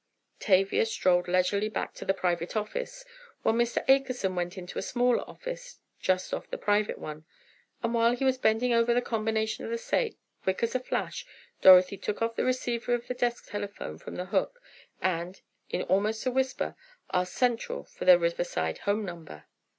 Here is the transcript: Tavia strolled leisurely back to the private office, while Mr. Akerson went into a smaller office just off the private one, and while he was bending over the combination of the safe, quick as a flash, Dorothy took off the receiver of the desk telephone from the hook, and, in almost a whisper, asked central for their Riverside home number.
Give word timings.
Tavia 0.39 0.87
strolled 0.87 1.27
leisurely 1.27 1.69
back 1.69 1.93
to 1.93 2.05
the 2.05 2.13
private 2.15 2.55
office, 2.57 3.05
while 3.43 3.53
Mr. 3.53 3.85
Akerson 3.87 4.33
went 4.35 4.57
into 4.57 4.79
a 4.79 4.81
smaller 4.81 5.21
office 5.29 5.77
just 5.99 6.33
off 6.33 6.49
the 6.49 6.57
private 6.57 6.97
one, 6.97 7.25
and 7.83 7.93
while 7.93 8.15
he 8.15 8.23
was 8.25 8.39
bending 8.39 8.73
over 8.73 8.95
the 8.95 9.01
combination 9.03 9.63
of 9.63 9.69
the 9.69 9.77
safe, 9.77 10.15
quick 10.41 10.63
as 10.63 10.73
a 10.73 10.79
flash, 10.79 11.23
Dorothy 11.61 11.97
took 11.97 12.19
off 12.19 12.35
the 12.35 12.43
receiver 12.45 12.95
of 12.95 13.05
the 13.05 13.13
desk 13.13 13.47
telephone 13.51 13.99
from 13.99 14.15
the 14.15 14.25
hook, 14.25 14.59
and, 15.03 15.39
in 15.69 15.83
almost 15.83 16.25
a 16.25 16.31
whisper, 16.31 16.75
asked 17.13 17.35
central 17.35 17.83
for 17.83 18.05
their 18.05 18.17
Riverside 18.17 18.79
home 18.79 19.05
number. 19.05 19.45